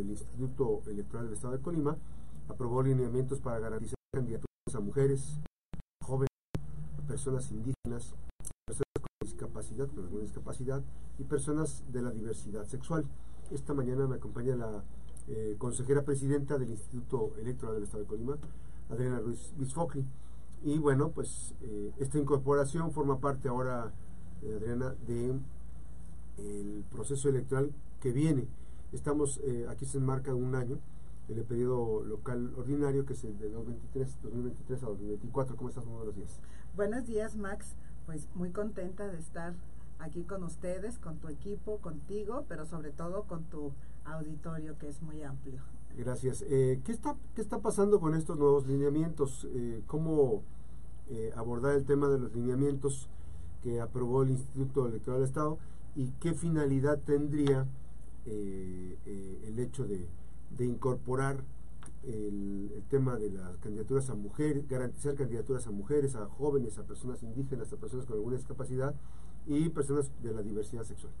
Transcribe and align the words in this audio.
el 0.00 0.10
Instituto 0.10 0.82
Electoral 0.86 1.26
del 1.26 1.34
Estado 1.34 1.56
de 1.56 1.62
Colima 1.62 1.96
aprobó 2.48 2.82
lineamientos 2.82 3.40
para 3.40 3.58
garantizar 3.58 3.96
candidaturas 4.12 4.74
a 4.74 4.80
mujeres, 4.80 5.40
jóvenes, 6.02 6.28
personas 7.06 7.50
indígenas, 7.50 8.14
personas 8.66 8.92
con 9.00 9.08
discapacidad, 9.22 9.86
con 9.88 10.04
alguna 10.04 10.22
discapacidad 10.22 10.82
y 11.18 11.24
personas 11.24 11.84
de 11.92 12.02
la 12.02 12.10
diversidad 12.10 12.64
sexual. 12.64 13.04
Esta 13.50 13.74
mañana 13.74 14.06
me 14.06 14.16
acompaña 14.16 14.56
la 14.56 14.84
eh, 15.28 15.56
consejera 15.58 16.02
presidenta 16.04 16.58
del 16.58 16.70
Instituto 16.70 17.34
Electoral 17.38 17.74
del 17.74 17.84
Estado 17.84 18.04
de 18.04 18.08
Colima, 18.08 18.38
Adriana 18.90 19.20
Ruiz 19.20 19.52
Bisfocli. 19.56 20.04
Y 20.64 20.78
bueno, 20.78 21.10
pues 21.10 21.54
eh, 21.62 21.92
esta 21.98 22.18
incorporación 22.18 22.92
forma 22.92 23.20
parte 23.20 23.48
ahora, 23.48 23.92
eh, 24.42 24.54
Adriana, 24.56 24.94
de 25.06 25.34
proceso 26.90 27.28
electoral 27.28 27.72
que 28.00 28.12
viene. 28.12 28.46
Estamos, 28.92 29.40
aquí 29.68 29.84
se 29.84 29.98
enmarca 29.98 30.34
un 30.34 30.54
año, 30.54 30.78
en 31.28 31.38
el 31.38 31.44
periodo 31.44 32.02
local 32.04 32.52
ordinario, 32.56 33.04
que 33.04 33.12
es 33.12 33.24
el 33.24 33.38
de 33.38 33.50
2023, 33.50 34.22
2023 34.22 34.82
a 34.82 34.86
2024. 34.86 35.56
¿Cómo 35.56 35.68
estás? 35.68 35.84
Muy 35.84 35.96
buenos 35.96 36.16
días. 36.16 36.40
Buenos 36.74 37.06
días, 37.06 37.36
Max. 37.36 37.74
Pues 38.06 38.28
muy 38.34 38.50
contenta 38.50 39.06
de 39.06 39.18
estar 39.18 39.54
aquí 39.98 40.24
con 40.24 40.42
ustedes, 40.42 40.98
con 40.98 41.18
tu 41.18 41.28
equipo, 41.28 41.78
contigo, 41.78 42.44
pero 42.48 42.64
sobre 42.64 42.90
todo 42.90 43.24
con 43.24 43.44
tu 43.44 43.72
auditorio 44.04 44.78
que 44.78 44.88
es 44.88 45.02
muy 45.02 45.22
amplio. 45.22 45.60
Gracias. 45.96 46.44
Eh, 46.48 46.80
¿qué, 46.84 46.92
está, 46.92 47.16
¿Qué 47.34 47.42
está 47.42 47.58
pasando 47.58 48.00
con 48.00 48.14
estos 48.14 48.38
nuevos 48.38 48.66
lineamientos? 48.66 49.46
Eh, 49.52 49.82
¿Cómo 49.86 50.42
eh, 51.10 51.32
abordar 51.36 51.74
el 51.74 51.84
tema 51.84 52.08
de 52.08 52.18
los 52.18 52.34
lineamientos 52.34 53.08
que 53.62 53.80
aprobó 53.80 54.22
el 54.22 54.30
Instituto 54.30 54.86
Electoral 54.86 55.20
del 55.20 55.28
Estado 55.28 55.58
y 55.96 56.12
qué 56.20 56.32
finalidad 56.32 57.00
tendría 57.00 57.66
el 58.30 59.58
hecho 59.58 59.86
de, 59.86 60.06
incorporar 60.64 61.42
el, 62.04 62.82
tema 62.90 63.16
de 63.16 63.30
las 63.30 63.58
candidaturas 63.58 64.08
a 64.10 64.14
mujeres, 64.14 64.66
garantizar 64.68 65.14
candidaturas 65.14 65.66
a 65.66 65.70
mujeres, 65.70 66.14
a 66.14 66.26
jóvenes, 66.26 66.78
a 66.78 66.84
personas 66.84 67.22
indígenas, 67.22 67.72
a 67.72 67.76
personas 67.76 68.06
con 68.06 68.16
alguna 68.16 68.36
discapacidad 68.36 68.94
y 69.46 69.68
personas 69.68 70.10
de 70.22 70.32
la 70.32 70.42
diversidad 70.42 70.84
sexual. 70.84 71.12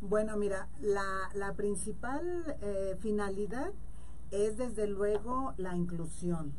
Bueno, 0.00 0.36
mira, 0.36 0.68
la, 0.80 1.30
la 1.34 1.54
principal 1.54 2.56
eh, 2.60 2.96
finalidad 3.00 3.72
es 4.32 4.56
desde 4.56 4.86
luego 4.86 5.54
la 5.58 5.76
inclusión, 5.76 6.52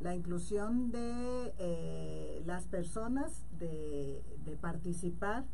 la 0.00 0.14
inclusión 0.14 0.92
de 0.92 1.54
eh, 1.58 2.42
las 2.44 2.66
personas 2.66 3.42
de, 3.58 4.22
participar 4.60 5.44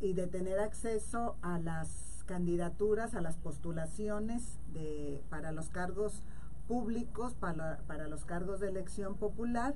y 0.00 0.14
de 0.14 0.26
tener 0.28 0.58
acceso 0.60 1.36
a 1.42 1.58
las 1.58 2.11
candidaturas, 2.22 3.14
a 3.14 3.20
las 3.20 3.36
postulaciones 3.36 4.58
de, 4.72 5.22
para 5.30 5.52
los 5.52 5.68
cargos 5.68 6.22
públicos, 6.68 7.34
para, 7.34 7.78
para 7.86 8.08
los 8.08 8.24
cargos 8.24 8.60
de 8.60 8.68
elección 8.68 9.16
popular, 9.16 9.74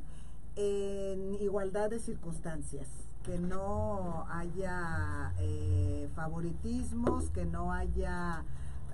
en 0.57 1.35
igualdad 1.35 1.91
de 1.91 1.99
circunstancias 1.99 2.89
que 3.27 3.39
no 3.39 4.25
haya 4.31 5.35
eh, 5.41 6.09
favoritismos, 6.15 7.29
que 7.31 7.45
no 7.45 7.73
haya 7.73 8.45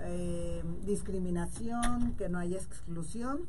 eh, 0.00 0.64
discriminación, 0.86 2.14
que 2.16 2.30
no 2.30 2.38
haya 2.38 2.56
exclusión. 2.56 3.42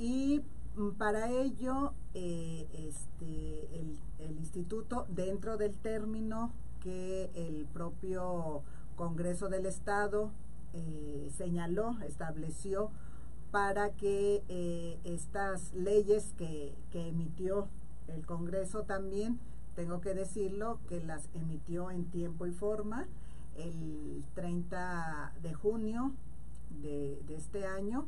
Y 0.00 0.42
mm, 0.74 0.90
para 0.98 1.30
ello, 1.30 1.94
eh, 2.14 2.66
este, 2.72 3.80
el, 3.80 3.98
el, 4.18 4.36
instituto, 4.36 5.06
dentro 5.08 5.56
del 5.56 5.76
término 5.76 6.52
que 6.80 7.30
el 7.34 7.66
propio 7.72 8.62
Congreso 9.00 9.48
del 9.48 9.64
Estado 9.64 10.30
señaló, 11.36 11.96
estableció, 12.06 12.90
para 13.50 13.90
que 13.96 14.98
estas 15.04 15.72
leyes 15.72 16.34
que, 16.36 16.74
que 16.92 17.08
emitió 17.08 17.68
el 18.08 18.26
Congreso 18.26 18.82
también 18.82 19.40
tengo 19.74 20.02
que 20.02 20.12
decirlo, 20.12 20.80
que 20.86 21.02
las 21.02 21.30
emitió 21.34 21.90
en 21.90 22.04
tiempo 22.10 22.44
y 22.44 22.52
forma 22.52 23.08
el 23.56 24.22
30 24.34 25.32
de 25.42 25.54
junio 25.54 26.12
de, 26.82 27.18
este 27.30 27.66
año 27.66 28.06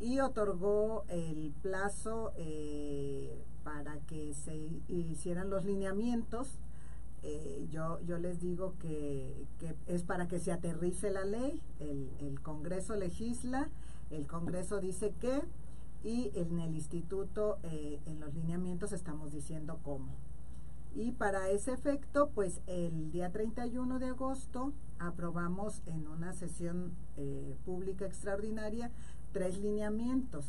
y 0.00 0.20
otorgó 0.20 1.04
el 1.08 1.52
plazo 1.60 2.32
eh, 2.36 3.44
para 3.64 3.98
que 4.06 4.32
se 4.32 4.56
hicieran 4.88 5.50
los 5.50 5.64
lineamientos. 5.64 6.58
Eh, 7.22 7.66
yo, 7.70 8.00
yo 8.00 8.18
les 8.18 8.40
digo 8.40 8.74
que, 8.78 9.46
es 9.86 10.02
para 10.02 10.26
que 10.26 10.38
se 10.38 10.52
aterrice 10.52 11.10
la 11.10 11.24
ley, 11.24 11.60
el, 11.78 12.40
Congreso 12.42 12.96
legisla, 12.96 13.68
el 14.10 14.26
Congreso 14.26 14.80
dice 14.80 15.14
qué 15.20 15.42
y 16.02 16.30
en 16.34 16.58
el 16.58 16.74
instituto, 16.74 17.58
eh, 17.62 18.00
en 18.06 18.20
los 18.20 18.34
lineamientos 18.34 18.92
estamos 18.92 19.32
diciendo 19.32 19.78
cómo. 19.82 20.16
Y 20.94 21.12
para 21.12 21.50
ese 21.50 21.72
efecto, 21.72 22.30
pues 22.34 22.60
el 22.66 23.12
día 23.12 23.30
31 23.30 23.98
de 23.98 24.06
agosto 24.06 24.72
aprobamos 24.98 25.82
en 25.86 26.08
una 26.08 26.32
sesión 26.32 26.94
eh, 27.16 27.56
pública 27.64 28.06
extraordinaria 28.06 28.90
tres 29.32 29.58
lineamientos, 29.60 30.46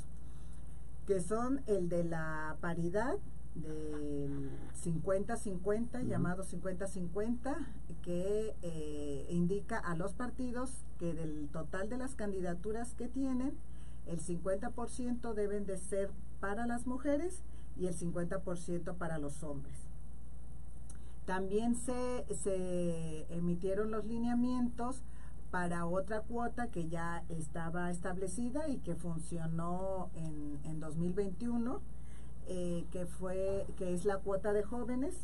que 1.06 1.20
son 1.20 1.62
el 1.68 1.90
de 1.90 2.06
la 2.06 2.58
paridad 2.60 3.18
del 3.56 4.50
50-50, 4.84 6.04
llamado 6.08 6.44
50-50, 6.44 7.56
que 8.02 8.56
eh, 8.62 9.28
indica 9.30 9.78
a 9.78 9.96
los 9.96 10.14
partidos 10.14 10.72
que 11.00 11.14
del 11.14 11.50
total 11.50 11.90
de 11.90 11.98
las 11.98 12.16
candidaturas 12.16 12.94
que 12.96 13.08
tienen, 13.08 13.54
el 14.08 14.20
50% 14.20 15.34
deben 15.34 15.66
de 15.66 15.78
ser 15.78 16.10
para 16.40 16.66
las 16.66 16.88
mujeres 16.88 17.42
y 17.78 17.88
el 17.88 17.96
50% 17.96 18.96
para 18.96 19.18
los 19.18 19.44
hombres. 19.44 19.76
También 21.26 21.76
se, 21.76 22.26
se 22.44 23.26
emitieron 23.34 23.92
los 23.92 24.06
lineamientos 24.06 25.02
para 25.52 25.86
otra 25.86 26.22
cuota 26.22 26.68
que 26.68 26.88
ya 26.88 27.24
estaba 27.30 27.92
establecida 27.92 28.70
y 28.70 28.78
que 28.78 28.96
funcionó 28.96 30.10
en, 30.16 30.60
en 30.64 30.80
2021, 30.80 31.82
eh, 32.48 32.86
que 32.92 33.06
fue 33.06 33.66
que 33.78 33.94
es 33.94 34.06
la 34.06 34.18
cuota 34.18 34.54
de 34.54 34.64
jóvenes, 34.64 35.16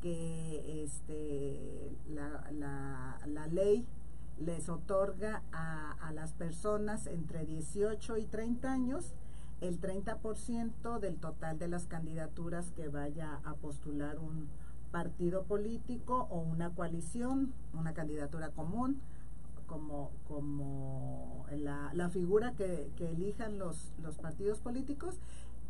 que 0.00 0.84
este, 0.84 1.96
la, 2.08 2.50
la, 3.26 3.46
ley 3.48 3.86
les 4.38 4.68
otorga 4.68 5.42
a, 5.52 5.92
a, 5.92 6.12
las 6.12 6.32
personas 6.32 7.06
entre 7.06 7.44
18 7.44 8.18
y 8.18 8.26
30 8.26 8.70
años 8.70 9.14
el 9.60 9.80
30% 9.80 11.00
del 11.00 11.16
total 11.16 11.58
de 11.58 11.66
las 11.66 11.86
candidaturas 11.86 12.70
que 12.70 12.88
vaya 12.88 13.40
a 13.44 13.54
postular 13.54 14.20
un, 14.20 14.48
partido 14.90 15.44
político 15.44 16.26
o 16.30 16.40
una 16.40 16.70
coalición, 16.70 17.52
una 17.72 17.94
candidatura 17.94 18.50
común, 18.50 19.00
como, 19.66 20.12
como 20.26 21.46
la, 21.52 21.90
la 21.92 22.08
figura 22.08 22.52
que, 22.52 22.90
que, 22.96 23.10
elijan 23.10 23.58
los, 23.58 23.92
los 24.02 24.16
partidos 24.16 24.60
políticos. 24.60 25.20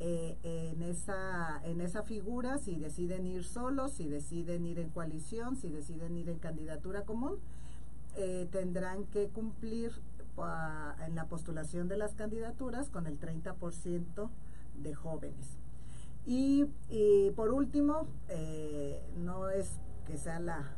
Eh, 0.01 0.39
en, 0.45 0.83
esa, 0.83 1.61
en 1.65 1.81
esa 1.81 2.05
figura, 2.05 2.59
si 2.59 2.79
deciden 2.79 3.27
ir 3.27 3.45
solos, 3.45 3.93
si 3.93 4.09
deciden 4.09 4.65
ir 4.65 4.79
en 4.79 4.91
coalición, 4.91 5.57
si 5.57 5.71
deciden 5.71 6.17
ir 6.17 6.29
en 6.29 6.39
candidatura 6.39 7.03
común, 7.03 7.39
eh, 8.15 8.49
tendrán 8.51 9.07
que 9.07 9.29
cumplir 9.29 9.93
en 11.07 11.17
la 11.17 11.27
postulación 11.27 11.89
de 11.89 11.97
las 11.97 12.15
candidaturas 12.15 12.91
con 12.91 13.07
el 13.07 13.19
30% 13.19 14.31
de 14.81 14.95
jóvenes. 14.95 15.59
Y, 16.27 16.67
por 17.37 17.51
último, 17.51 18.07
eh, 18.29 19.03
no 19.17 19.49
es 19.49 19.81
que 20.07 20.19
sea 20.19 20.39
la, 20.41 20.75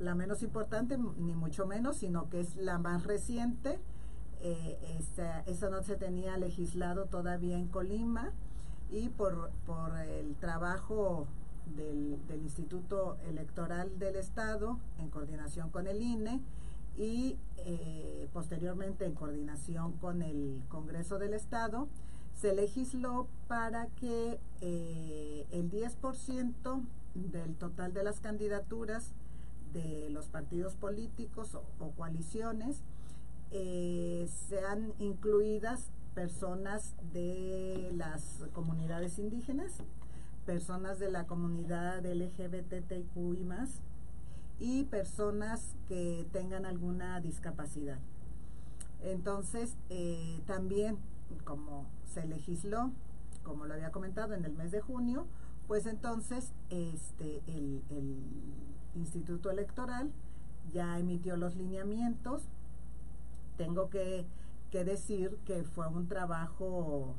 la, 0.00 0.14
menos 0.14 0.42
importante, 0.42 0.98
ni 0.98 1.34
mucho 1.34 1.66
menos, 1.66 1.98
sino 1.98 2.28
que 2.28 2.40
es 2.40 2.56
la 2.56 2.78
más 2.78 3.04
reciente. 3.04 3.78
Eh, 4.40 4.98
esta, 5.46 5.70
no 5.70 5.82
se 5.82 5.96
tenía 5.96 6.36
legislado 6.38 7.06
todavía 7.06 7.56
en 7.56 7.68
Colima 7.68 8.32
y 8.90 9.08
por, 9.08 9.50
por 9.66 9.96
el 9.98 10.34
trabajo 10.36 11.26
del, 11.76 12.18
del, 12.26 12.42
Instituto 12.42 13.16
Electoral 13.28 13.98
del 13.98 14.16
Estado 14.16 14.78
en 14.98 15.08
coordinación 15.08 15.70
con 15.70 15.86
el 15.86 16.02
INE 16.02 16.40
y 16.96 17.36
eh, 17.58 18.28
posteriormente 18.32 19.06
en 19.06 19.14
coordinación 19.14 19.92
con 19.92 20.22
el 20.22 20.62
Congreso 20.68 21.18
del 21.18 21.34
Estado, 21.34 21.88
se 22.34 22.54
legisló 22.54 23.26
para 23.48 23.86
que 23.86 24.40
eh, 24.60 25.46
el 25.50 25.70
10% 25.70 26.82
del 27.14 27.54
total 27.56 27.92
de 27.92 28.02
las 28.02 28.20
candidaturas 28.20 29.12
de 29.72 30.10
los 30.10 30.26
partidos 30.26 30.74
políticos 30.74 31.54
o, 31.54 31.90
coaliciones 31.92 32.82
eh, 33.50 34.28
sean 34.48 34.92
incluidas 34.98 35.90
personas 36.14 36.94
de 37.12 37.90
las 37.94 38.44
comunidades 38.52 39.18
indígenas, 39.18 39.72
personas 40.46 40.98
de 40.98 41.10
la 41.10 41.26
comunidad 41.26 42.04
LGBTQI 42.04 43.46
y 44.58 44.84
personas 44.84 45.74
que 45.88 46.26
tengan 46.32 46.66
alguna 46.66 47.20
discapacidad. 47.20 47.98
Entonces, 49.02 49.76
eh, 49.88 50.40
también, 50.46 50.98
como 51.44 51.86
se 52.04 52.26
legisló, 52.26 52.90
como 53.42 53.66
lo 53.66 53.74
había 53.74 53.90
comentado, 53.90 54.34
en 54.34 54.44
el 54.44 54.52
mes 54.52 54.70
de 54.70 54.80
junio, 54.80 55.26
pues 55.66 55.86
entonces 55.86 56.52
este, 56.68 57.42
el 57.46 57.82
Instituto 58.94 59.50
Electoral 59.50 60.10
ya 60.72 60.98
emitió 60.98 61.36
los 61.36 61.56
lineamientos. 61.56 62.42
Tengo 63.56 63.90
que, 63.90 64.26
que 64.70 64.84
decir 64.84 65.38
que 65.44 65.64
fue 65.64 65.86
un 65.88 66.08
trabajo 66.08 67.16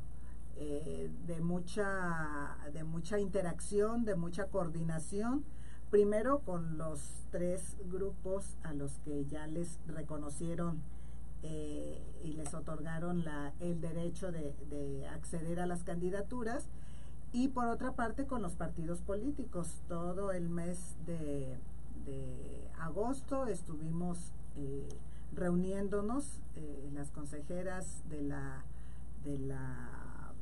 eh, 0.57 1.12
de, 1.27 1.42
mucha, 1.42 2.57
de 2.74 2.83
mucha 2.83 3.19
interacción, 3.19 4.06
de 4.06 4.15
mucha 4.15 4.45
coordinación, 4.45 5.44
primero 5.89 6.39
con 6.39 6.77
los 6.77 7.25
tres 7.31 7.77
grupos 7.86 8.57
a 8.63 8.74
los 8.74 9.00
que 9.00 9.25
ya 9.25 9.48
les 9.48 9.80
reconocieron 9.88 10.81
eh, 11.44 12.01
y 12.24 12.33
les 12.33 12.53
otorgaron 12.53 13.24
el 13.59 13.81
derecho 13.81 14.31
de, 14.31 14.53
de, 14.69 15.07
acceder 15.07 15.59
a 15.59 15.65
las 15.65 15.83
candidaturas 15.83 16.69
y 17.33 17.48
por 17.48 17.68
otra 17.68 17.94
parte 17.94 18.25
con 18.27 18.42
los 18.42 18.56
partidos 18.56 19.01
políticos. 19.01 19.81
Todo 19.88 20.31
el 20.31 20.50
mes 20.50 20.95
de, 21.06 21.57
de 22.06 22.69
agosto 22.80 23.48
estuvimos 23.48 24.31
eh, 24.57 24.88
reuniéndonos 25.33 26.42
eh, 26.56 26.89
las 26.94 27.12
consejeras 27.12 28.04
de 28.10 28.22
la, 28.22 28.63
de 29.24 29.38
la 29.39 30.33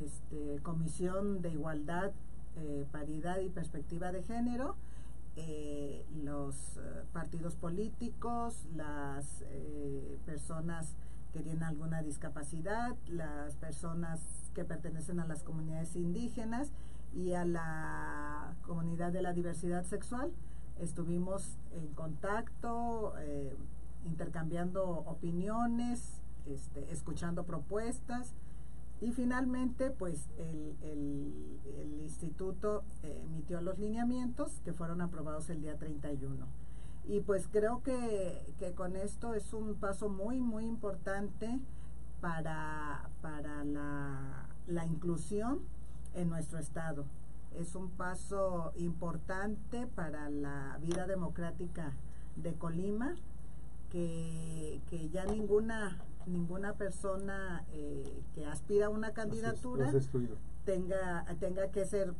este, 0.00 0.60
Comisión 0.62 1.42
de 1.42 1.50
Igualdad, 1.50 2.12
eh, 2.56 2.86
Paridad 2.90 3.40
y 3.40 3.48
Perspectiva 3.48 4.12
de 4.12 4.22
Género 4.22 4.76
eh, 5.34 6.04
los 6.22 6.78
partidos 7.14 7.56
políticos, 7.56 8.66
las 8.76 9.42
personas 10.26 10.94
que 11.32 11.40
tienen 11.40 11.62
alguna 11.62 12.02
discapacidad, 12.02 12.94
las 13.06 13.56
personas 13.56 14.20
que 14.54 14.66
pertenecen 14.66 15.20
a 15.20 15.26
las 15.26 15.42
comunidades 15.42 15.96
indígenas 15.96 16.70
y 17.14 17.32
a 17.32 17.46
la 17.46 18.54
comunidad 18.60 19.10
de 19.10 19.22
la 19.22 19.32
diversidad 19.32 19.84
sexual. 19.84 20.32
Estuvimos 20.78 21.56
en 21.70 21.88
contacto, 21.94 23.14
intercambiando 24.04 24.84
opiniones, 24.84 26.20
este, 26.46 26.90
escuchando 26.92 27.44
propuestas 27.44 28.34
y 29.02 29.10
finalmente, 29.10 29.90
pues 29.90 30.28
el, 30.38 31.98
instituto 32.00 32.84
eh, 33.02 33.20
emitió 33.24 33.60
los 33.60 33.78
lineamientos 33.78 34.60
que 34.64 34.72
fueron 34.72 35.00
aprobados 35.00 35.50
el 35.50 35.60
día 35.60 35.76
31. 35.76 36.46
Y 37.08 37.20
pues 37.20 37.48
creo 37.50 37.82
que, 37.82 38.54
con 38.76 38.94
esto 38.94 39.34
es 39.34 39.52
un 39.54 39.74
paso 39.74 40.08
muy, 40.08 40.40
muy 40.40 40.66
importante 40.66 41.58
para, 42.20 43.10
para 43.22 43.64
la 44.68 44.86
inclusión 44.86 45.60
en 46.14 46.28
nuestro 46.28 46.60
estado. 46.60 47.04
Es 47.56 47.74
un 47.74 47.90
paso 47.90 48.72
importante 48.76 49.88
para 49.88 50.30
la 50.30 50.78
vida 50.80 51.08
democrática 51.08 51.92
de 52.36 52.54
Colima, 52.54 53.16
que, 53.92 54.80
que 54.88 55.10
ya 55.10 55.26
ninguna 55.26 55.98
ninguna 56.26 56.72
persona 56.72 57.64
eh, 57.72 58.22
que 58.34 58.46
aspira 58.46 58.86
a 58.86 58.88
una 58.88 59.12
candidatura 59.12 59.90
es, 59.90 60.08
tenga 60.64 61.26
tenga 61.38 61.68
que 61.70 61.84
ser 61.84 62.14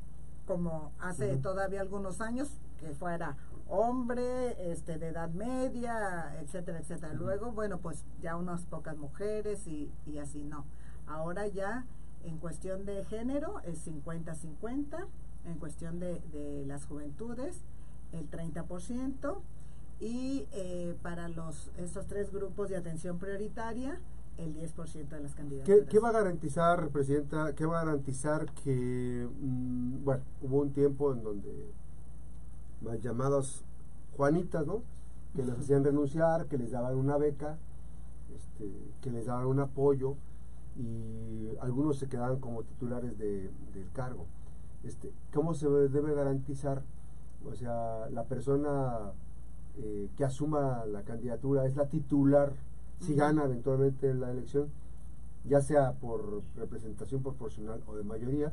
como 0.46 0.92
hace 0.98 1.32
uh 1.32 1.36
-huh. 1.36 1.42
todavía 1.42 1.80
algunos 1.80 2.20
años 2.20 2.48
que 2.78 2.94
fuera 2.94 3.36
hombre 3.68 4.70
este 4.70 4.98
de 4.98 5.08
edad 5.08 5.30
media 5.30 6.36
etcétera 6.42 6.80
etcétera 6.80 7.12
uh 7.12 7.16
-huh. 7.16 7.20
luego 7.20 7.52
bueno 7.52 7.78
pues 7.78 8.04
ya 8.20 8.36
unas 8.36 8.66
pocas 8.66 8.98
mujeres 8.98 9.66
y, 9.66 9.90
y 10.04 10.18
así 10.18 10.44
no 10.44 10.66
ahora 11.06 11.46
ya 11.46 11.86
en 12.24 12.38
cuestión 12.38 12.84
de 12.84 13.04
género 13.06 13.60
es 13.60 13.86
50-50 13.86 15.06
en 15.46 15.58
cuestión 15.58 16.00
de, 16.00 16.20
de 16.32 16.66
las 16.66 16.84
juventudes 16.84 17.64
el 18.12 18.30
30% 18.30 19.40
y 20.02 20.48
eh, 20.50 20.96
para 21.00 21.28
los 21.28 21.70
estos 21.78 22.06
tres 22.08 22.32
grupos 22.32 22.68
de 22.68 22.76
atención 22.76 23.18
prioritaria 23.18 24.00
el 24.36 24.52
10% 24.52 25.08
de 25.08 25.20
las 25.20 25.34
candidaturas. 25.34 25.80
¿Qué, 25.84 25.86
¿Qué, 25.86 25.98
va 26.00 26.08
a 26.08 26.12
garantizar, 26.12 26.88
Presidenta, 26.88 27.54
qué 27.54 27.66
va 27.66 27.80
a 27.80 27.84
garantizar 27.84 28.46
que, 28.64 29.28
mmm, 29.40 30.02
bueno, 30.02 30.24
hubo 30.42 30.60
un 30.60 30.72
tiempo 30.72 31.12
en 31.12 31.22
donde 31.22 31.70
más 32.80 33.00
llamadas 33.00 33.62
Juanitas, 34.16 34.66
¿no? 34.66 34.82
Que 35.36 35.44
les 35.44 35.56
hacían 35.56 35.84
renunciar, 35.84 36.46
que 36.46 36.58
les 36.58 36.72
daban 36.72 36.96
una 36.96 37.16
beca, 37.16 37.58
este, 38.34 38.72
que 39.02 39.10
les 39.10 39.26
daban 39.26 39.46
un 39.46 39.60
apoyo 39.60 40.16
y 40.76 41.56
algunos 41.60 41.98
se 41.98 42.08
quedaban 42.08 42.40
como 42.40 42.64
titulares 42.64 43.16
de, 43.18 43.52
del 43.72 43.90
cargo. 43.92 44.26
Este, 44.82 45.12
¿Cómo 45.32 45.54
se 45.54 45.68
debe 45.68 46.12
garantizar? 46.12 46.82
O 47.44 47.54
sea, 47.54 48.08
la 48.10 48.24
persona 48.24 49.12
eh, 49.78 50.10
que 50.16 50.24
asuma 50.24 50.84
la 50.86 51.02
candidatura 51.02 51.66
es 51.66 51.76
la 51.76 51.86
titular 51.86 52.52
si 53.00 53.14
gana 53.14 53.44
eventualmente 53.44 54.12
la 54.14 54.30
elección 54.30 54.68
ya 55.44 55.60
sea 55.60 55.92
por 55.92 56.42
representación 56.56 57.22
proporcional 57.22 57.80
o 57.86 57.96
de 57.96 58.04
mayoría 58.04 58.52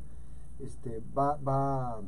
este 0.59 1.03
va 1.17 1.37
va 1.37 2.01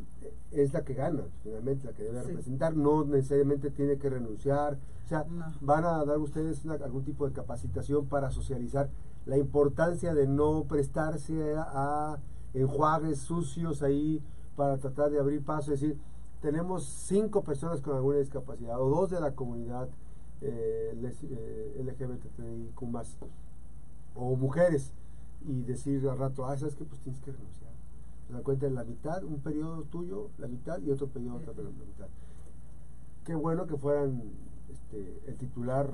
es 0.51 0.73
la 0.73 0.83
que 0.83 0.93
gana 0.93 1.23
finalmente 1.43 1.87
la 1.87 1.93
que 1.93 2.03
debe 2.03 2.21
sí. 2.21 2.27
representar 2.27 2.75
no 2.75 3.03
necesariamente 3.03 3.69
tiene 3.69 3.97
que 3.97 4.09
renunciar 4.09 4.77
o 5.05 5.09
sea 5.09 5.25
no. 5.29 5.45
van 5.61 5.85
a 5.85 6.03
dar 6.05 6.17
ustedes 6.17 6.63
una, 6.65 6.75
algún 6.75 7.03
tipo 7.03 7.27
de 7.27 7.33
capacitación 7.33 8.05
para 8.07 8.31
socializar 8.31 8.89
la 9.25 9.37
importancia 9.37 10.13
de 10.13 10.27
no 10.27 10.65
prestarse 10.69 11.53
a, 11.55 12.13
a 12.13 12.19
enjuagues 12.53 13.19
sucios 13.19 13.83
ahí 13.83 14.21
para 14.55 14.77
tratar 14.77 15.11
de 15.11 15.19
abrir 15.19 15.43
paso 15.43 15.73
es 15.73 15.81
decir 15.81 15.97
tenemos 16.41 16.83
cinco 16.85 17.43
personas 17.43 17.81
con 17.81 17.95
alguna 17.95 18.17
discapacidad 18.17 18.81
o 18.81 18.89
dos 18.89 19.11
de 19.11 19.19
la 19.19 19.31
comunidad 19.31 19.89
eh, 20.41 21.13
eh, 21.23 21.83
LGBTIQ 21.85 22.81
más 22.89 23.17
o 24.15 24.35
mujeres 24.35 24.91
y 25.47 25.61
decir 25.61 26.07
al 26.07 26.17
rato, 26.17 26.45
ah, 26.45 26.57
sabes 26.57 26.75
que 26.75 26.83
pues 26.83 26.99
tienes 27.01 27.21
que 27.21 27.31
renunciar. 27.31 27.71
Se 28.27 28.33
da 28.33 28.41
cuenta 28.41 28.65
de 28.65 28.71
la 28.71 28.83
mitad, 28.83 29.23
un 29.23 29.39
periodo 29.39 29.83
tuyo, 29.83 30.29
la 30.37 30.47
mitad 30.47 30.79
y 30.81 30.89
otro 30.89 31.07
periodo 31.07 31.37
otra 31.37 31.53
la 31.53 31.69
mitad. 31.69 32.07
Qué 33.23 33.35
bueno 33.35 33.67
que 33.67 33.77
fueran 33.77 34.23
este, 34.69 35.21
el 35.27 35.35
titular, 35.37 35.93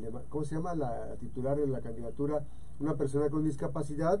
la, 0.00 0.20
¿cómo 0.28 0.44
se 0.44 0.56
llama? 0.56 0.74
La 0.74 1.16
titular 1.16 1.56
de 1.56 1.66
la 1.66 1.80
candidatura, 1.80 2.44
una 2.80 2.94
persona 2.94 3.30
con 3.30 3.44
discapacidad 3.44 4.20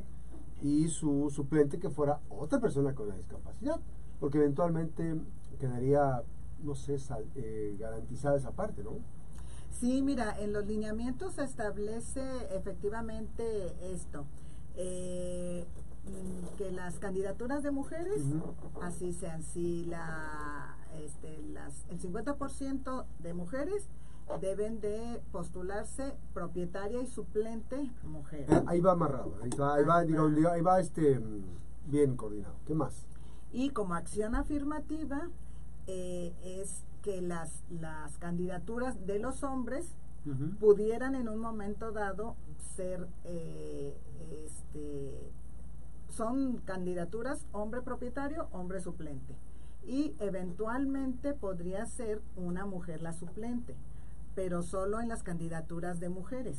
y 0.62 0.88
su 0.88 1.30
suplente 1.30 1.78
que 1.78 1.90
fuera 1.90 2.20
otra 2.30 2.60
persona 2.60 2.94
con 2.94 3.08
la 3.08 3.16
discapacidad 3.16 3.80
porque 4.20 4.38
eventualmente 4.38 5.16
quedaría, 5.58 6.22
no 6.62 6.74
sé, 6.74 6.98
sal, 6.98 7.24
eh, 7.34 7.76
garantizada 7.78 8.36
esa 8.36 8.50
parte, 8.50 8.82
¿no? 8.82 8.92
Sí, 9.70 10.02
mira, 10.02 10.38
en 10.40 10.52
los 10.52 10.66
lineamientos 10.66 11.34
se 11.34 11.44
establece 11.44 12.22
efectivamente 12.56 13.74
esto, 13.92 14.24
eh, 14.76 15.66
que 16.58 16.70
las 16.70 16.98
candidaturas 16.98 17.62
de 17.62 17.70
mujeres 17.70 18.22
uh 18.22 18.40
-huh. 18.40 18.82
así 18.82 19.12
sean, 19.12 19.42
si 19.42 19.84
la, 19.86 20.76
este, 21.02 21.42
las, 21.52 21.84
el 21.90 22.00
50% 22.00 23.04
de 23.20 23.34
mujeres 23.34 23.88
deben 24.40 24.80
de 24.80 25.20
postularse 25.32 26.14
propietaria 26.32 27.02
y 27.02 27.06
suplente 27.06 27.90
mujer. 28.04 28.46
Ahí 28.66 28.80
va 28.80 28.92
amarrado, 28.92 29.34
ahí 29.42 29.50
va, 29.58 29.74
ahí 29.74 29.84
va, 29.84 30.02
digo, 30.02 30.30
ahí 30.50 30.60
va 30.62 30.80
este, 30.80 31.20
bien 31.86 32.16
coordinado. 32.16 32.54
¿Qué 32.66 32.74
más? 32.74 33.06
Y 33.54 33.70
como 33.70 33.94
acción 33.94 34.34
afirmativa 34.34 35.28
eh, 35.86 36.34
es 36.42 36.82
que 37.02 37.22
las, 37.22 37.62
las 37.70 38.18
candidaturas 38.18 39.06
de 39.06 39.20
los 39.20 39.44
hombres 39.44 39.94
uh 40.26 40.30
-huh. 40.30 40.58
pudieran 40.58 41.14
en 41.14 41.28
un 41.28 41.38
momento 41.38 41.92
dado 41.92 42.34
ser, 42.74 43.06
eh, 43.22 43.96
este, 44.44 45.30
son 46.08 46.56
candidaturas 46.64 47.46
hombre 47.52 47.80
propietario, 47.80 48.48
hombre 48.50 48.80
suplente. 48.80 49.36
Y 49.86 50.16
eventualmente 50.18 51.32
podría 51.32 51.86
ser 51.86 52.20
una 52.34 52.66
mujer 52.66 53.02
la 53.02 53.12
suplente, 53.12 53.76
pero 54.34 54.62
solo 54.62 55.00
en 55.00 55.08
las 55.08 55.22
candidaturas 55.22 56.00
de 56.00 56.08
mujeres, 56.08 56.58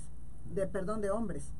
de 0.53 0.65
perdón, 0.65 1.01
de 1.01 1.09
hombres. 1.09 1.51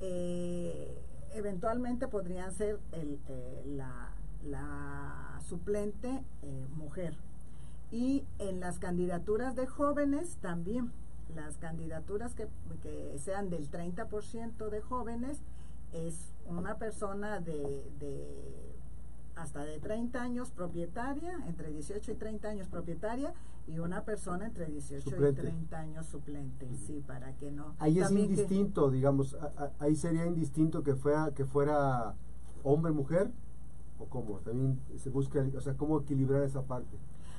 Eh, 0.00 1.02
eventualmente 1.32 2.06
podrían 2.06 2.52
ser 2.52 2.78
el, 2.92 3.18
eh, 3.28 3.62
la, 3.64 4.10
la 4.44 5.40
suplente 5.48 6.22
eh, 6.42 6.66
mujer. 6.76 7.16
Y 7.90 8.24
en 8.38 8.60
las 8.60 8.78
candidaturas 8.78 9.56
de 9.56 9.66
jóvenes 9.66 10.36
también, 10.40 10.92
las 11.34 11.56
candidaturas 11.58 12.34
que, 12.34 12.48
que 12.82 13.18
sean 13.18 13.50
del 13.50 13.70
30% 13.70 14.68
de 14.68 14.80
jóvenes, 14.80 15.38
es 15.92 16.32
una 16.46 16.76
persona 16.76 17.40
de, 17.40 17.90
de, 17.98 18.74
hasta 19.36 19.64
de 19.64 19.78
30 19.78 20.20
años 20.22 20.50
propietaria, 20.50 21.38
entre 21.46 21.70
18 21.70 22.12
y 22.12 22.14
30 22.14 22.48
años 22.48 22.68
propietaria, 22.68 23.32
y 23.66 23.78
una 23.78 24.04
persona 24.04 24.46
entre 24.46 24.66
18 24.66 25.02
Suplente. 25.10 25.40
y 25.40 25.44
30 25.44 25.78
años 25.78 26.06
suplente, 26.06 26.68
sí, 26.86 27.02
para 27.06 27.32
que 27.36 27.50
no. 27.50 27.74
Ahí 27.78 28.00
es 28.00 28.08
que- 28.08 28.20
indistinto, 28.20 28.90
digamos, 28.90 29.34
a- 29.34 29.52
a- 29.56 29.72
ahí 29.78 29.96
sería 29.96 30.26
indistinto 30.26 30.82
que 30.82 30.94
fuera, 30.94 31.32
que 31.34 31.44
fuera 31.46 32.14
hombre, 32.64 32.92
mujer, 32.92 33.30
o 33.98 34.06
cómo, 34.06 34.38
también 34.40 34.80
se 34.96 35.10
busca, 35.10 35.44
o 35.56 35.60
sea, 35.60 35.74
cómo 35.74 36.00
equilibrar 36.00 36.42
esa 36.42 36.62
parte. 36.62 36.96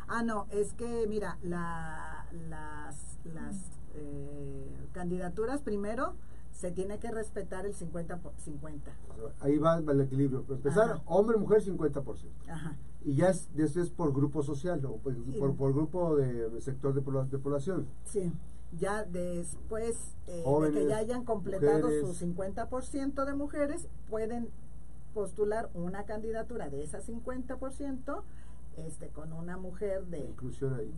Ah, 0.08 0.24
no, 0.24 0.48
es 0.52 0.74
que 0.74 1.06
mira, 1.08 1.38
la, 1.44 2.26
las, 2.50 3.20
las 3.24 3.56
eh, 3.96 4.88
candidaturas 4.92 5.62
primero 5.62 6.14
se 6.52 6.72
tiene 6.72 7.00
que 7.00 7.12
respetar 7.12 7.66
el 7.66 7.74
50 7.74 8.18
por 8.18 8.34
50. 8.38 8.92
O 9.10 9.16
sea, 9.16 9.46
ahí 9.48 9.58
va 9.58 9.78
el 9.78 10.02
equilibrio. 10.02 10.44
Empezar, 10.50 10.92
Ajá. 10.92 11.04
hombre, 11.06 11.38
mujer, 11.38 11.62
50%. 11.64 12.04
Ajá. 12.50 12.76
Y 13.06 13.16
ya 13.16 13.30
es, 13.30 13.50
eso 13.56 13.82
es 13.82 13.92
por 13.92 14.12
grupo 14.14 14.44
social, 14.44 14.84
o 14.86 14.98
por, 14.98 15.14
Sí. 15.14 15.40
por, 15.40 15.56
por 15.56 15.74
grupo 15.74 16.16
de, 16.18 16.50
de 16.50 16.62
sector 16.62 16.94
de, 16.94 17.02
de 17.30 17.38
población. 17.38 17.88
Sí, 18.04 18.34
ya 18.78 19.04
después 19.06 20.16
eh, 20.28 20.38
de 20.38 20.44
Jóvenes, 20.44 20.84
que 20.84 20.90
ya 20.90 20.98
hayan 20.98 21.24
completado 21.24 21.84
mujeres. 21.88 22.18
su 22.18 22.26
50% 22.26 23.26
de 23.26 23.34
mujeres, 23.36 23.88
pueden 24.10 24.50
postular 25.14 25.70
una 25.74 26.04
candidatura 26.06 26.70
de 26.70 26.84
ese 26.84 27.00
50% 27.00 28.22
este, 28.78 29.10
con 29.10 29.34
una 29.34 29.58
mujer 29.58 30.06
de 30.06 30.34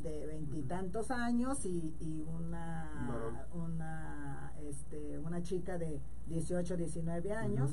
de 0.04 0.26
veintitantos 0.28 1.10
años 1.10 1.66
y, 1.66 1.96
y 2.00 2.22
una 2.22 3.48
una 3.56 4.54
este, 4.64 5.18
una 5.20 5.42
chica 5.42 5.78
de 5.78 6.00
18 6.28 6.78
19 6.78 7.32
años 7.34 7.72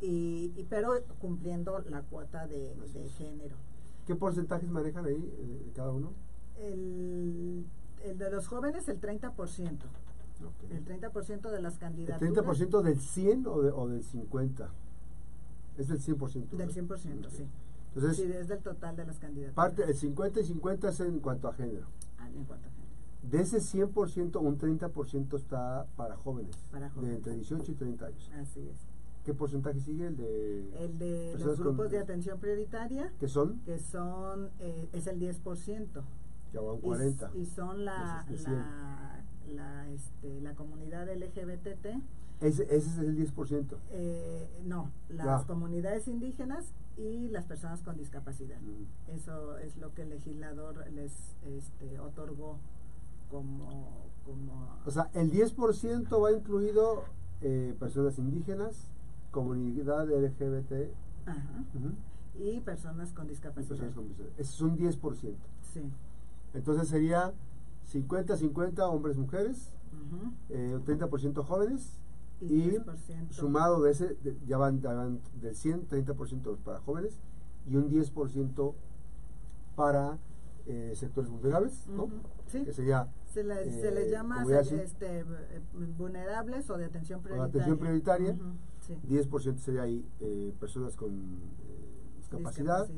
y, 0.00 0.52
y- 0.56 0.64
pero 0.68 0.92
cumpliendo 1.18 1.78
la 1.88 2.02
cuota 2.02 2.46
de, 2.46 2.74
de 2.74 3.08
género. 3.08 3.56
¿Qué 4.06 4.14
porcentajes 4.16 4.68
manejan 4.70 5.06
ahí 5.06 5.32
eh, 5.38 5.72
cada 5.74 5.90
uno? 5.92 6.12
el, 6.58 7.64
el 8.04 8.18
de 8.18 8.30
los 8.30 8.46
jóvenes 8.48 8.86
el 8.88 9.00
30% 9.00 9.30
Ok. 10.42 10.70
el 10.70 10.84
30% 10.84 11.50
de 11.50 11.60
las 11.62 11.74
¿El 11.74 11.80
candidaturas. 11.80 12.32
30% 12.60 12.82
del 12.82 13.00
100 13.00 13.46
o, 13.46 13.60
de- 13.62 13.70
o 13.70 13.88
del 13.88 14.02
50? 14.02 14.68
Es 15.78 15.88
del 15.88 16.00
100%. 16.00 16.56
del 16.56 16.68
¿verdad? 16.68 16.74
100% 16.74 17.26
Ok. 17.26 17.32
sí 17.32 17.46
Entonces, 17.94 18.16
sí 18.16 18.32
es 18.32 18.48
del 18.48 18.58
total 18.60 18.96
de 18.96 19.04
las 19.06 19.18
candidaturas 19.18 19.54
parte, 19.54 19.84
el 19.84 19.96
50 19.96 20.40
y 20.40 20.44
50 20.44 20.88
es 20.90 21.00
en 21.00 21.18
cuanto 21.20 21.48
a 21.48 21.52
género. 21.54 21.86
Ah, 22.18 22.28
en 22.28 22.44
cuanto 22.44 22.68
a 22.68 22.70
género. 22.70 22.90
De 23.22 23.40
ese 23.42 23.58
100%, 23.60 24.40
un 24.40 24.58
30% 24.58 25.36
está 25.36 25.86
para 25.96 26.16
jóvenes, 26.16 26.56
Para 26.70 26.86
de 26.86 26.92
jóvenes. 26.94 27.16
entre 27.16 27.34
18 27.34 27.72
y 27.72 27.74
30 27.74 28.06
años. 28.06 28.30
así 28.34 28.60
es 28.68 28.78
¿Qué 29.24 29.34
porcentaje 29.34 29.78
sigue? 29.80 30.06
El 30.06 30.16
de... 30.16 30.84
el 30.84 30.98
de 30.98 31.34
los 31.38 31.56
con- 31.56 31.66
grupos 31.66 31.90
de 31.90 31.98
atención 31.98 32.38
prioritaria 32.40 33.12
¿Qué 33.20 33.28
son? 33.28 33.60
que 33.66 33.78
son 33.78 34.48
eh, 34.60 34.88
es 34.94 35.06
el 35.06 35.18
10% 35.20 36.02
Ya 36.54 36.60
van 36.62 36.76
Y- 36.78 36.80
40. 36.80 37.30
Y, 37.34 37.44
son 37.46 37.84
la, 37.84 38.24
de 38.28 38.38
la, 38.38 39.22
la, 39.54 39.88
este, 39.90 40.40
la 40.40 40.54
comunidad 40.54 41.06
LGBTT. 41.14 42.00
Ese, 42.40 42.62
ese 42.64 42.76
es 42.88 42.98
el 42.98 43.16
10%. 43.16 43.76
Eh, 43.90 44.48
no, 44.64 44.90
las 45.10 45.42
Ya. 45.42 45.46
comunidades 45.46 46.08
indígenas 46.08 46.72
y 46.96 47.28
las 47.28 47.44
personas 47.44 47.82
con 47.82 47.96
discapacidad. 47.98 48.58
Mm. 48.60 49.10
Eso 49.14 49.58
es 49.58 49.76
lo 49.76 49.92
que 49.94 50.02
el 50.02 50.10
legislador 50.10 50.90
les 50.92 51.12
este, 51.44 51.98
otorgó 52.00 52.58
como... 53.30 54.06
como 54.24 54.68
O 54.86 54.90
sea, 54.90 55.10
el 55.14 55.30
10% 55.30 56.22
va 56.22 56.32
incluido 56.32 57.04
eh, 57.42 57.74
personas 57.78 58.18
indígenas, 58.18 58.86
comunidad 59.30 60.08
LGBT 60.10 60.90
ajá, 61.26 61.64
y 62.38 62.60
personas 62.60 63.12
con 63.12 63.28
discapacidad. 63.28 63.68
personas 63.68 63.94
con 63.94 64.08
discapacidad. 64.08 64.40
Ese 64.40 64.54
es 64.54 64.60
un 64.62 64.78
10%. 64.78 65.34
Sí. 65.72 65.82
Entonces 66.54 66.88
sería 66.88 67.32
50-50 67.92 68.80
hombres-mujeres, 68.80 69.72
ujú, 69.92 70.32
eh, 70.48 70.78
30% 70.84 71.44
jóvenes 71.44 71.98
Y, 72.40 72.54
y 72.54 72.70
10%. 72.78 73.32
sumado 73.32 73.82
de 73.82 73.90
ese, 73.92 74.14
de- 74.22 74.36
ya, 74.46 74.56
van, 74.58 74.80
ya 74.80 74.92
van 74.94 75.20
del 75.40 75.54
100, 75.54 75.88
30% 75.88 76.56
para 76.58 76.80
jóvenes 76.80 77.18
y 77.66 77.76
un 77.76 77.90
10% 77.90 78.74
para 79.76 80.18
eh, 80.66 80.92
sectores 80.94 81.30
vulnerables, 81.30 81.86
¿no? 81.88 82.08
Sí. 82.46 82.64
Que 82.64 82.72
sería 82.72 83.08
Se, 83.26 83.42
le- 83.44 83.62
eh, 83.68 83.70
se 83.80 83.90
les 83.90 84.10
llama 84.10 84.44
se- 84.64 84.82
este, 84.82 85.24
vulnerables 85.98 86.68
o 86.70 86.76
de 86.78 86.84
atención 86.86 87.20
O 87.20 87.22
de 87.22 87.28
prioritaria. 87.28 87.48
atención 87.62 87.78
prioritaria. 87.78 88.32
Ujú, 88.32 88.52
sí. 88.80 88.98
10% 89.08 89.58
sería 89.58 89.82
ahí 89.82 90.04
eh, 90.20 90.54
personas 90.58 90.96
con 90.96 91.10
eh, 91.12 92.16
discapacidad, 92.18 92.88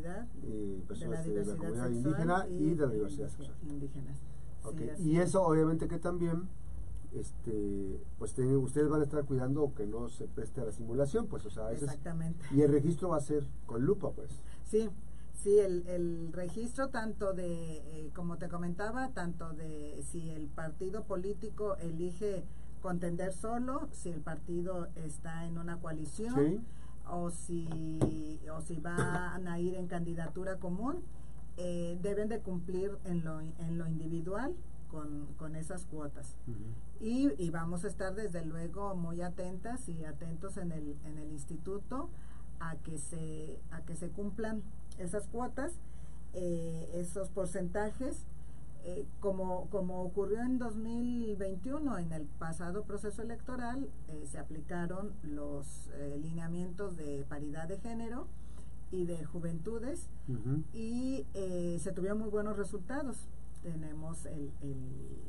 eh, 0.44 0.82
personas 0.87 1.25
de 1.26 1.34
la 1.34 1.40
de 1.42 1.46
la 1.46 1.56
comunidad 1.56 1.90
indígena 1.90 2.46
y, 2.49 2.75
de 2.75 2.87
la 2.87 2.92
diversidad 2.92 3.28
sexual. 3.28 3.56
indígenas. 3.68 4.18
Sí, 4.99 5.08
Y 5.11 5.16
es. 5.18 5.28
eso 5.30 5.42
obviamente 5.42 5.88
que 5.88 5.99
también 5.99 6.49
este 7.14 8.00
pues 8.19 8.33
tienen- 8.35 8.57
ustedes 8.57 8.88
van 8.88 9.00
a 9.00 9.04
estar 9.04 9.25
cuidando 9.25 9.73
que 9.75 9.87
no 9.87 10.09
se 10.09 10.26
preste 10.26 10.61
a 10.61 10.64
la 10.64 10.73
simulación, 10.73 11.26
pues 11.26 11.45
o 11.47 11.50
sea, 11.50 11.71
es- 11.73 11.83
Exactamente. 11.83 12.45
y 12.52 12.62
el 12.62 12.73
registro 12.73 13.11
va 13.11 13.16
a 13.19 13.21
ser 13.21 13.45
con 13.66 13.85
lupa, 13.85 14.11
pues. 14.12 14.31
Sí, 14.64 14.88
sí, 15.35 15.59
el, 15.59 15.87
el 15.87 16.33
registro 16.33 16.88
tanto 16.88 17.33
de, 17.35 17.76
eh, 18.07 18.11
como 18.14 18.38
te 18.38 18.49
comentaba, 18.49 19.09
tanto 19.11 19.52
de 19.52 20.02
si 20.11 20.31
el 20.31 20.49
partido 20.49 21.04
político 21.04 21.76
elige 21.76 22.45
contender 22.81 23.33
solo, 23.33 23.88
si 23.92 24.09
el 24.11 24.21
partido 24.21 24.88
está 24.97 25.47
en 25.47 25.59
una 25.59 25.78
coalición 25.78 26.35
Sí. 26.35 26.61
o 27.09 27.31
si 27.31 28.40
o 28.52 28.61
si 28.61 28.81
van 28.81 29.47
a 29.47 29.59
ir 29.61 29.75
en 29.76 29.87
candidatura 29.87 30.57
común, 30.59 31.02
eh, 31.59 31.99
deben 32.02 32.28
de 32.28 32.40
cumplir 32.40 32.90
en 33.04 33.25
lo, 33.25 33.40
en 33.40 33.78
lo 33.78 33.87
individual 33.87 34.54
con, 34.92 35.26
con 35.38 35.56
esas 35.56 35.84
cuotas. 35.87 36.37
Y, 37.00 37.30
y 37.42 37.50
vamos 37.50 37.84
a 37.84 37.88
estar 37.88 38.14
desde 38.14 38.44
luego 38.44 38.94
muy 38.94 39.22
atentas 39.22 39.88
y 39.88 40.04
atentos 40.04 40.56
en 40.56 40.70
el, 40.70 40.96
en 41.04 41.18
el 41.18 41.32
instituto 41.32 42.11
a 42.61 42.76
que 42.76 42.99
se, 42.99 43.58
a 43.72 43.80
que 43.80 43.96
se 43.96 44.11
cumplan 44.11 44.62
esas 44.99 45.26
cuotas, 45.26 45.72
eh, 46.34 46.90
esos 46.94 47.28
porcentajes, 47.30 48.25
eh, 48.84 49.06
como, 49.20 49.68
como 49.70 50.02
ocurrió 50.02 50.40
en 50.42 50.58
2021, 50.58 51.99
en 51.99 52.12
el 52.12 52.26
pasado 52.26 52.82
proceso 52.82 53.22
electoral, 53.22 53.88
eh, 54.08 54.26
se 54.26 54.38
aplicaron 54.38 55.12
los 55.22 55.87
eh, 55.94 56.18
lineamientos 56.20 56.96
de 56.96 57.25
paridad 57.28 57.68
de 57.68 57.78
género 57.78 58.26
y 58.90 59.06
de 59.06 59.25
juventudes 59.25 60.08
y 60.75 61.25
se 61.78 61.92
tuvieron 61.92 62.18
muy 62.18 62.28
buenos 62.28 62.58
resultados. 62.58 63.16
Tenemos 63.62 64.26
el, 64.26 64.52
el 64.62 65.23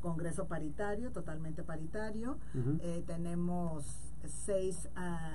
Congreso 0.00 0.46
paritario, 0.46 1.12
totalmente 1.12 1.62
paritario. 1.62 2.36
Eh, 2.80 3.04
tenemos 3.06 3.84
seis 4.26 4.88
ah, 4.96 5.30